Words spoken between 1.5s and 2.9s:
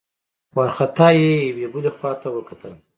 بلې خواته وکتل.